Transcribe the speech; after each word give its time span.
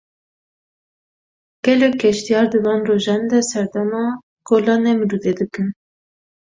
Gelek 1.63 1.95
geştyar 2.03 2.45
di 2.51 2.57
van 2.65 2.85
rojan 2.87 3.23
de 3.31 3.39
serdama 3.49 4.03
Gola 4.49 4.75
Nemrûdê 4.83 5.33
dikin. 5.37 5.69